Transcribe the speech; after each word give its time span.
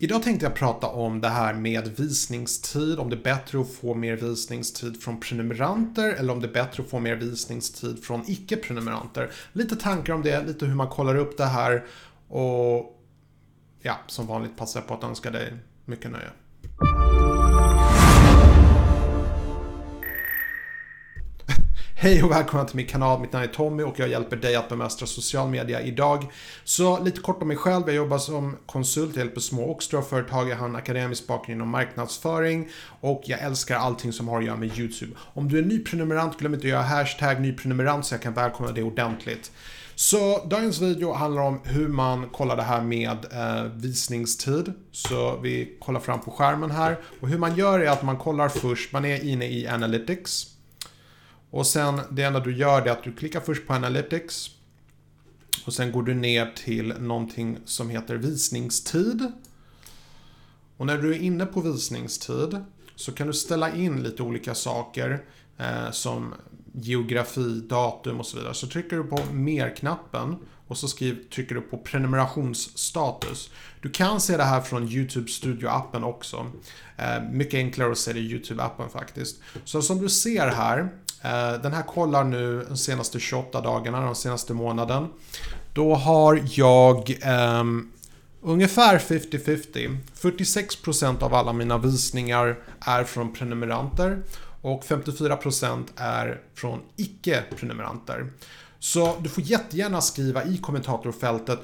Idag 0.00 0.22
tänkte 0.22 0.46
jag 0.46 0.54
prata 0.54 0.86
om 0.86 1.20
det 1.20 1.28
här 1.28 1.54
med 1.54 1.88
visningstid, 1.96 2.98
om 2.98 3.10
det 3.10 3.16
är 3.16 3.22
bättre 3.22 3.60
att 3.60 3.74
få 3.74 3.94
mer 3.94 4.16
visningstid 4.16 5.02
från 5.02 5.20
prenumeranter 5.20 6.12
eller 6.12 6.32
om 6.32 6.40
det 6.40 6.46
är 6.46 6.52
bättre 6.52 6.82
att 6.82 6.90
få 6.90 6.98
mer 6.98 7.16
visningstid 7.16 8.04
från 8.04 8.24
icke-prenumeranter. 8.26 9.30
Lite 9.52 9.76
tankar 9.76 10.12
om 10.12 10.22
det, 10.22 10.46
lite 10.46 10.66
hur 10.66 10.74
man 10.74 10.88
kollar 10.88 11.16
upp 11.16 11.36
det 11.36 11.44
här 11.44 11.84
och 12.28 13.02
ja, 13.82 13.96
som 14.06 14.26
vanligt 14.26 14.56
passar 14.56 14.80
jag 14.80 14.88
på 14.88 14.94
att 14.94 15.04
önska 15.04 15.30
dig 15.30 15.52
mycket 15.84 16.10
nöje. 16.10 16.30
Hej 22.00 22.22
och 22.22 22.30
välkomna 22.30 22.64
till 22.64 22.76
min 22.76 22.86
kanal. 22.86 23.20
Mitt 23.20 23.32
namn 23.32 23.44
är 23.44 23.52
Tommy 23.52 23.82
och 23.82 23.98
jag 23.98 24.08
hjälper 24.08 24.36
dig 24.36 24.56
att 24.56 24.68
bemästra 24.68 25.06
social 25.06 25.48
media 25.48 25.80
idag. 25.80 26.26
Så 26.64 27.04
lite 27.04 27.20
kort 27.20 27.42
om 27.42 27.48
mig 27.48 27.56
själv. 27.56 27.82
Jag 27.86 27.96
jobbar 27.96 28.18
som 28.18 28.56
konsult, 28.66 29.16
jag 29.16 29.24
hjälper 29.24 29.40
små 29.40 29.62
och 29.62 29.82
stora 29.82 30.02
företag. 30.02 30.48
Jag 30.48 30.56
har 30.56 30.68
en 30.68 30.76
akademisk 30.76 31.26
bakgrund 31.26 31.56
inom 31.56 31.68
marknadsföring 31.68 32.68
och 33.00 33.22
jag 33.24 33.40
älskar 33.40 33.76
allting 33.76 34.12
som 34.12 34.28
har 34.28 34.38
att 34.38 34.44
göra 34.44 34.56
med 34.56 34.78
YouTube. 34.78 35.12
Om 35.34 35.48
du 35.48 35.58
är 35.58 35.62
ny 35.62 35.84
prenumerant, 35.84 36.38
glöm 36.38 36.54
inte 36.54 36.66
att 36.66 36.70
göra 36.70 36.82
hashtag 36.82 37.40
nyprenumerant 37.40 38.06
så 38.06 38.14
jag 38.14 38.22
kan 38.22 38.34
välkomna 38.34 38.72
dig 38.72 38.82
ordentligt. 38.84 39.52
Så 39.94 40.44
dagens 40.44 40.80
video 40.80 41.12
handlar 41.12 41.42
om 41.42 41.60
hur 41.64 41.88
man 41.88 42.28
kollar 42.28 42.56
det 42.56 42.62
här 42.62 42.82
med 42.82 43.18
eh, 43.32 43.64
visningstid. 43.64 44.72
Så 44.92 45.36
vi 45.36 45.76
kollar 45.80 46.00
fram 46.00 46.20
på 46.20 46.30
skärmen 46.30 46.70
här. 46.70 46.96
Och 47.20 47.28
hur 47.28 47.38
man 47.38 47.56
gör 47.56 47.80
är 47.80 47.90
att 47.90 48.02
man 48.02 48.16
kollar 48.16 48.48
först, 48.48 48.92
man 48.92 49.04
är 49.04 49.24
inne 49.24 49.46
i 49.46 49.68
Analytics. 49.68 50.57
Och 51.50 51.66
sen 51.66 52.00
det 52.10 52.22
enda 52.22 52.40
du 52.40 52.56
gör 52.56 52.82
är 52.82 52.90
att 52.90 53.04
du 53.04 53.12
klickar 53.12 53.40
först 53.40 53.66
på 53.66 53.72
Analytics. 53.72 54.50
Och 55.66 55.74
sen 55.74 55.92
går 55.92 56.02
du 56.02 56.14
ner 56.14 56.52
till 56.56 56.94
någonting 56.98 57.58
som 57.64 57.90
heter 57.90 58.16
visningstid. 58.16 59.32
Och 60.76 60.86
när 60.86 60.98
du 60.98 61.14
är 61.14 61.18
inne 61.18 61.46
på 61.46 61.60
visningstid 61.60 62.64
så 62.94 63.12
kan 63.12 63.26
du 63.26 63.32
ställa 63.32 63.74
in 63.74 64.02
lite 64.02 64.22
olika 64.22 64.54
saker 64.54 65.24
eh, 65.58 65.90
som 65.90 66.34
geografi, 66.72 67.60
datum 67.60 68.20
och 68.20 68.26
så 68.26 68.36
vidare. 68.36 68.54
Så 68.54 68.66
trycker 68.66 68.96
du 68.96 69.04
på 69.04 69.20
mer-knappen 69.32 70.36
och 70.68 70.78
så 70.78 70.88
skriv, 70.88 71.28
trycker 71.30 71.54
du 71.54 71.60
på 71.60 71.78
prenumerationsstatus. 71.78 73.50
Du 73.82 73.90
kan 73.90 74.20
se 74.20 74.36
det 74.36 74.44
här 74.44 74.60
från 74.60 74.88
YouTube 74.88 75.28
Studio-appen 75.28 76.04
också. 76.04 76.50
Eh, 76.96 77.22
mycket 77.30 77.54
enklare 77.54 77.92
att 77.92 77.98
se 77.98 78.12
det 78.12 78.20
i 78.20 78.34
YouTube-appen 78.34 78.88
faktiskt. 78.88 79.40
Så 79.64 79.82
som 79.82 80.02
du 80.02 80.08
ser 80.08 80.48
här 80.48 80.88
Eh, 81.22 81.52
den 81.62 81.72
här 81.72 81.82
kollar 81.82 82.24
nu 82.24 82.66
de 82.68 82.76
senaste 82.76 83.20
28 83.20 83.60
dagarna, 83.60 84.00
den 84.00 84.14
senaste 84.14 84.54
månaden. 84.54 85.08
Då 85.72 85.94
har 85.94 86.42
jag 86.46 87.18
um, 87.60 87.92
ungefär 88.40 88.98
50-50. 88.98 89.98
46% 90.20 91.22
av 91.22 91.34
alla 91.34 91.52
mina 91.52 91.78
visningar 91.78 92.58
är 92.80 93.04
från 93.04 93.32
prenumeranter 93.32 94.22
och 94.62 94.84
54% 94.84 95.84
är 95.96 96.40
från 96.54 96.80
icke-prenumeranter. 96.96 98.32
Så 98.78 99.16
du 99.20 99.28
får 99.28 99.44
jättegärna 99.44 100.00
skriva 100.00 100.44
i 100.44 100.58
kommentatorfältet 100.58 101.60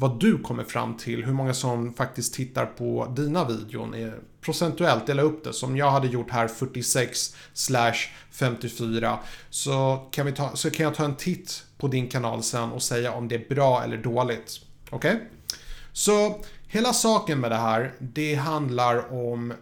vad 0.00 0.20
du 0.20 0.38
kommer 0.38 0.64
fram 0.64 0.96
till, 0.96 1.24
hur 1.24 1.32
många 1.32 1.54
som 1.54 1.94
faktiskt 1.94 2.34
tittar 2.34 2.66
på 2.66 3.12
dina 3.16 3.44
videon. 3.44 4.12
Procentuellt, 4.40 5.06
dela 5.06 5.22
upp 5.22 5.44
det. 5.44 5.52
Som 5.52 5.76
jag 5.76 5.90
hade 5.90 6.08
gjort 6.08 6.30
här 6.30 6.48
46 6.48 7.36
slash 7.54 7.94
54. 8.30 9.18
Så 9.50 10.06
kan, 10.10 10.26
vi 10.26 10.32
ta, 10.32 10.56
så 10.56 10.70
kan 10.70 10.84
jag 10.84 10.94
ta 10.94 11.04
en 11.04 11.16
titt 11.16 11.64
på 11.78 11.88
din 11.88 12.08
kanal 12.08 12.42
sen 12.42 12.72
och 12.72 12.82
säga 12.82 13.12
om 13.12 13.28
det 13.28 13.34
är 13.34 13.48
bra 13.48 13.82
eller 13.84 13.96
dåligt. 13.96 14.60
Okej? 14.90 15.14
Okay? 15.14 15.26
Så 15.92 16.44
hela 16.66 16.92
saken 16.92 17.40
med 17.40 17.50
det 17.50 17.56
här, 17.56 17.94
det 17.98 18.34
handlar 18.34 19.12
om 19.12 19.52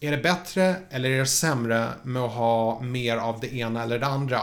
är 0.00 0.10
det 0.10 0.18
bättre 0.18 0.76
eller 0.90 1.10
är 1.10 1.18
det 1.18 1.26
sämre 1.26 1.88
med 2.02 2.22
att 2.22 2.32
ha 2.32 2.80
mer 2.80 3.16
av 3.16 3.40
det 3.40 3.54
ena 3.54 3.82
eller 3.82 3.98
det 3.98 4.06
andra? 4.06 4.40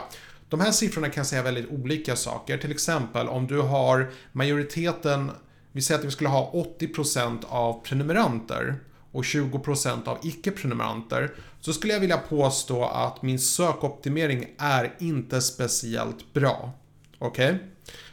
De 0.50 0.60
här 0.60 0.72
siffrorna 0.72 1.10
kan 1.10 1.26
säga 1.26 1.42
väldigt 1.42 1.70
olika 1.70 2.16
saker. 2.16 2.58
Till 2.58 2.72
exempel 2.72 3.28
om 3.28 3.48
du 3.48 3.60
har 3.62 4.12
majoriteten, 4.32 5.32
vi 5.72 5.82
säger 5.82 6.00
att 6.00 6.06
vi 6.06 6.12
skulle 6.12 6.30
ha 6.30 6.52
80% 6.80 7.46
av 7.50 7.84
prenumeranter 7.84 8.76
och 9.12 9.24
20% 9.24 10.08
av 10.08 10.18
icke-prenumeranter 10.24 11.34
så 11.62 11.74
skulle 11.74 11.94
jag 11.94 12.00
vilja 12.00 12.18
påstå 12.18 12.86
att 12.86 13.22
min 13.22 13.40
sökoptimering 13.40 14.48
är 14.58 14.96
inte 15.00 15.42
speciellt 15.42 16.34
bra. 16.34 16.72
Okej? 17.20 17.54
Okay? 17.54 17.68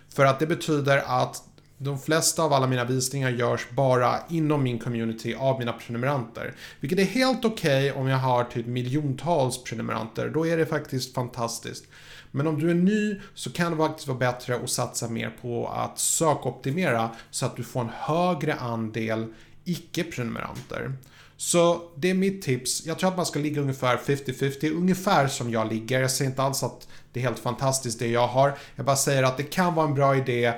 För 0.08 0.24
att 0.24 0.38
det 0.38 0.46
betyder 0.46 0.98
att 1.06 1.42
de 1.82 1.98
flesta 1.98 2.42
av 2.42 2.52
alla 2.52 2.66
mina 2.66 2.84
visningar 2.84 3.30
görs 3.30 3.66
bara 3.70 4.18
inom 4.28 4.62
min 4.62 4.78
community 4.78 5.34
av 5.34 5.58
mina 5.58 5.72
prenumeranter. 5.72 6.54
Vilket 6.80 6.98
är 6.98 7.04
helt 7.04 7.44
okej 7.44 7.90
okay 7.90 8.00
om 8.00 8.08
jag 8.08 8.18
har 8.18 8.44
typ 8.44 8.66
miljontals 8.66 9.64
prenumeranter. 9.64 10.28
Då 10.28 10.46
är 10.46 10.56
det 10.56 10.66
faktiskt 10.66 11.14
fantastiskt. 11.14 11.84
Men 12.30 12.46
om 12.46 12.60
du 12.60 12.70
är 12.70 12.74
ny 12.74 13.20
så 13.34 13.52
kan 13.52 13.72
det 13.72 13.78
faktiskt 13.78 14.08
vara 14.08 14.18
bättre 14.18 14.56
att 14.56 14.70
satsa 14.70 15.08
mer 15.08 15.36
på 15.42 15.68
att 15.68 15.98
sökoptimera 15.98 17.10
så 17.30 17.46
att 17.46 17.56
du 17.56 17.64
får 17.64 17.80
en 17.80 17.90
högre 17.94 18.54
andel 18.54 19.26
icke-prenumeranter. 19.64 20.92
Så 21.36 21.82
det 21.96 22.10
är 22.10 22.14
mitt 22.14 22.42
tips. 22.42 22.86
Jag 22.86 22.98
tror 22.98 23.10
att 23.10 23.16
man 23.16 23.26
ska 23.26 23.38
ligga 23.38 23.60
ungefär 23.60 23.96
50-50, 23.96 24.76
ungefär 24.76 25.28
som 25.28 25.50
jag 25.50 25.72
ligger. 25.72 26.00
Jag 26.00 26.10
säger 26.10 26.30
inte 26.30 26.42
alls 26.42 26.62
att 26.62 26.88
det 27.12 27.20
är 27.20 27.24
helt 27.24 27.38
fantastiskt 27.38 27.98
det 27.98 28.08
jag 28.08 28.26
har. 28.26 28.58
Jag 28.76 28.86
bara 28.86 28.96
säger 28.96 29.22
att 29.22 29.36
det 29.36 29.42
kan 29.42 29.74
vara 29.74 29.86
en 29.86 29.94
bra 29.94 30.16
idé 30.16 30.52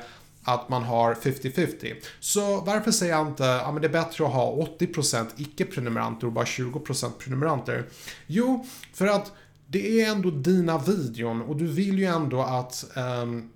att 0.44 0.69
man 0.69 0.82
har 0.82 1.15
50-50. 1.15 1.94
Så 2.21 2.60
varför 2.60 2.91
säger 2.91 3.12
jag 3.12 3.27
inte 3.27 3.55
att 3.55 3.75
ja, 3.75 3.78
det 3.81 3.87
är 3.87 3.93
bättre 3.93 4.25
att 4.25 4.32
ha 4.32 4.66
80% 4.78 5.27
icke-prenumeranter 5.37 6.27
och 6.27 6.32
bara 6.32 6.44
20% 6.44 7.10
prenumeranter? 7.19 7.84
Jo, 8.27 8.66
för 8.93 9.06
att 9.06 9.33
det 9.66 10.03
är 10.03 10.10
ändå 10.10 10.31
dina 10.31 10.78
videon 10.78 11.43
och 11.43 11.56
du 11.56 11.66
vill 11.66 11.99
ju 11.99 12.04
ändå 12.04 12.43
att 12.43 12.84
um, 12.97 13.50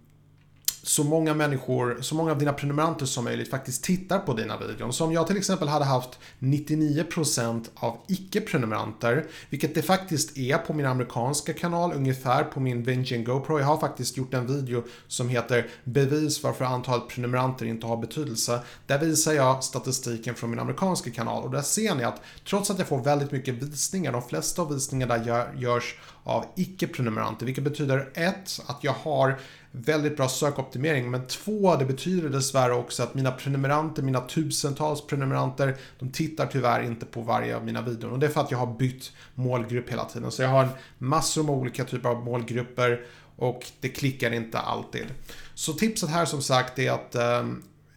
så 0.88 1.04
många 1.04 1.34
människor, 1.34 1.98
så 2.00 2.14
många 2.14 2.30
av 2.30 2.38
dina 2.38 2.52
prenumeranter 2.52 3.06
som 3.06 3.24
möjligt 3.24 3.50
faktiskt 3.50 3.84
tittar 3.84 4.18
på 4.18 4.32
dina 4.32 4.58
videon. 4.58 4.92
Så 4.92 5.04
om 5.04 5.12
jag 5.12 5.26
till 5.26 5.36
exempel 5.36 5.68
hade 5.68 5.84
haft 5.84 6.18
99% 6.38 7.64
av 7.74 7.98
icke-prenumeranter, 8.08 9.26
vilket 9.50 9.74
det 9.74 9.82
faktiskt 9.82 10.38
är 10.38 10.58
på 10.58 10.72
min 10.72 10.86
amerikanska 10.86 11.52
kanal, 11.52 11.92
ungefär 11.92 12.44
på 12.44 12.60
min 12.60 12.82
Vengeance 12.82 13.16
GoPro. 13.16 13.58
Jag 13.58 13.66
har 13.66 13.78
faktiskt 13.78 14.16
gjort 14.16 14.34
en 14.34 14.46
video 14.46 14.84
som 15.08 15.28
heter 15.28 15.66
Bevis 15.84 16.42
varför 16.42 16.64
antalet 16.64 17.08
prenumeranter 17.08 17.66
inte 17.66 17.86
har 17.86 17.96
betydelse. 17.96 18.60
Där 18.86 18.98
visar 18.98 19.32
jag 19.32 19.64
statistiken 19.64 20.34
från 20.34 20.50
min 20.50 20.58
amerikanska 20.58 21.10
kanal 21.10 21.42
och 21.44 21.50
där 21.50 21.62
ser 21.62 21.94
ni 21.94 22.04
att 22.04 22.22
trots 22.48 22.70
att 22.70 22.78
jag 22.78 22.88
får 22.88 23.04
väldigt 23.04 23.32
mycket 23.32 23.54
visningar, 23.54 24.12
de 24.12 24.22
flesta 24.22 24.62
av 24.62 24.74
visningarna 24.74 25.18
görs 25.56 25.94
av 26.24 26.44
icke-prenumeranter, 26.56 27.46
vilket 27.46 27.64
betyder 27.64 28.10
ett, 28.14 28.60
att 28.66 28.84
jag 28.84 28.92
har 28.92 29.38
väldigt 29.72 30.16
bra 30.16 30.28
sökoptimering, 30.28 31.10
men 31.10 31.26
två, 31.26 31.76
det 31.76 31.84
betyder 31.84 32.28
dessvärre 32.28 32.74
också 32.74 33.02
att 33.02 33.14
mina 33.14 33.30
prenumeranter, 33.30 34.02
mina 34.02 34.20
tusentals 34.20 35.06
prenumeranter, 35.06 35.76
de 35.98 36.10
tittar 36.10 36.46
tyvärr 36.46 36.82
inte 36.82 37.06
på 37.06 37.20
varje 37.20 37.56
av 37.56 37.64
mina 37.64 37.82
videor. 37.82 38.12
Och 38.12 38.18
det 38.18 38.26
är 38.26 38.30
för 38.30 38.40
att 38.40 38.50
jag 38.50 38.58
har 38.58 38.78
bytt 38.78 39.12
målgrupp 39.34 39.90
hela 39.90 40.04
tiden. 40.04 40.30
Så 40.30 40.42
jag 40.42 40.48
har 40.48 40.68
massor 40.98 41.42
med 41.42 41.54
olika 41.54 41.84
typer 41.84 42.08
av 42.08 42.24
målgrupper 42.24 43.06
och 43.36 43.66
det 43.80 43.88
klickar 43.88 44.32
inte 44.32 44.58
alltid. 44.58 45.06
Så 45.54 45.72
tipset 45.72 46.10
här 46.10 46.24
som 46.24 46.42
sagt 46.42 46.78
är 46.78 46.90
att 46.90 47.14
eh, 47.14 47.46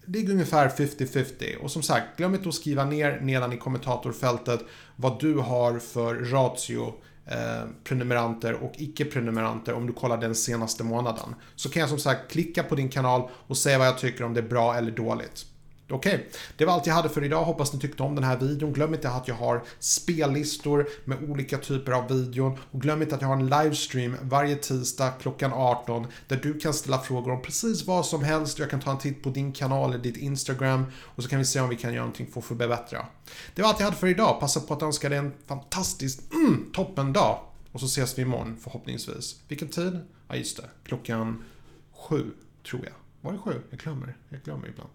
det 0.05 0.19
är 0.19 0.29
ungefär 0.29 0.69
50-50. 0.69 1.55
Och 1.55 1.71
som 1.71 1.83
sagt, 1.83 2.17
glöm 2.17 2.35
inte 2.35 2.49
att 2.49 2.55
skriva 2.55 2.85
ner 2.85 3.19
nedan 3.21 3.53
i 3.53 3.57
kommentatorfältet 3.57 4.59
vad 4.95 5.19
du 5.19 5.35
har 5.35 5.79
för 5.79 6.15
ratio 6.15 6.93
Eh, 7.25 7.63
prenumeranter 7.83 8.53
och 8.53 8.73
icke-prenumeranter 8.77 9.73
om 9.73 9.87
du 9.87 9.93
kollar 9.93 10.17
den 10.17 10.35
senaste 10.35 10.83
månaden. 10.83 11.35
Så 11.55 11.69
kan 11.69 11.79
jag 11.79 11.89
som 11.89 11.99
sagt 11.99 12.31
klicka 12.31 12.63
på 12.63 12.75
din 12.75 12.89
kanal 12.89 13.29
och 13.47 13.57
säga 13.57 13.77
vad 13.77 13.87
jag 13.87 13.97
tycker 13.97 14.23
om 14.23 14.33
det 14.33 14.39
är 14.39 14.47
bra 14.47 14.75
eller 14.75 14.91
dåligt. 14.91 15.45
Okej, 15.91 16.16
okay. 16.16 16.25
det 16.57 16.66
var 16.66 16.74
allt 16.74 16.88
jag 16.88 16.94
hade 16.94 17.09
för 17.09 17.24
idag. 17.24 17.44
Hoppas 17.44 17.74
ni 17.74 17.79
tyckte 17.79 18.03
om 18.03 18.16
den 18.16 18.24
här 18.24 18.38
videon. 18.38 18.74
Glöm 18.74 18.94
inte 18.94 19.10
att 19.10 19.27
jag 19.27 19.36
har 19.36 19.63
spellistor 19.80 20.88
med 21.06 21.30
olika 21.30 21.57
typer 21.57 21.92
av 21.92 22.07
videon. 22.07 22.57
Och 22.71 22.81
glöm 22.81 23.01
inte 23.01 23.15
att 23.15 23.21
jag 23.21 23.27
har 23.27 23.36
en 23.36 23.50
livestream 23.50 24.15
varje 24.21 24.56
tisdag 24.56 25.12
klockan 25.21 25.54
18 25.54 26.07
där 26.27 26.39
du 26.44 26.60
kan 26.60 26.74
ställa 26.74 27.00
frågor 27.00 27.31
om 27.31 27.42
precis 27.42 27.88
vad 27.88 28.06
som 28.06 28.24
helst. 28.24 28.60
Jag 28.60 28.69
kan 28.69 28.80
ta 28.80 28.92
en 28.92 28.98
titt 28.98 29.24
på 29.24 29.30
din 29.30 29.51
kanal 29.51 29.89
eller 29.89 30.04
ditt 30.04 30.18
Instagram 30.18 30.86
och 31.01 31.24
så 31.24 31.30
kan 31.30 31.39
vi 31.39 31.45
se 31.45 31.60
om 31.60 31.69
vi 31.69 31.75
kan 31.75 31.94
göra 31.94 32.04
någonting 32.04 32.27
för 32.27 32.39
att 32.39 32.45
förbättra. 32.45 33.06
Det 33.56 33.62
var 33.62 33.69
allt 33.69 33.80
jag 33.80 33.86
hade 33.86 33.98
för 33.98 34.07
idag. 34.07 34.39
Passa 34.39 34.60
på 34.60 34.74
att 34.74 34.81
önska 34.81 35.10
dig 35.10 35.18
en 35.18 35.33
fantastisk, 35.48 36.19
mm, 36.33 36.71
toppen 36.74 37.13
dag. 37.13 37.39
Och 37.71 37.80
så 37.80 37.86
ses 37.86 38.18
vi 38.18 38.21
imorgon 38.21 38.57
förhoppningsvis. 38.62 39.36
Vilken 39.48 39.68
tid? 39.68 40.00
Ja, 40.27 40.36
just 40.36 40.57
det. 40.57 40.69
Klockan 40.83 41.44
sju, 41.94 42.31
tror 42.69 42.86
jag. 42.86 42.94
Var 43.21 43.31
det 43.31 43.38
sju? 43.38 43.62
Jag 43.69 43.80
glömmer. 43.80 44.18
Jag 44.30 44.42
glömmer 44.42 44.68
ibland. 44.68 44.89